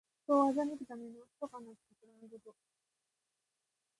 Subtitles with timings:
[0.25, 2.55] 人を欺くためのひそかなたくらみごと。